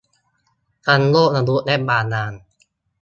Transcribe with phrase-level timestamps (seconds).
[0.87, 2.33] ทั้งโลกมนุษย์และบาดาล